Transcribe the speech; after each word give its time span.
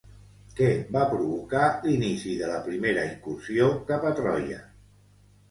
Què 0.59 0.69
va 0.95 1.03
provocar 1.11 1.65
l'inici 1.83 2.33
de 2.39 2.49
la 2.53 2.57
primera 2.69 3.05
incursió 3.11 3.69
cap 3.93 4.09
a 4.13 4.17
Troia? 4.23 4.61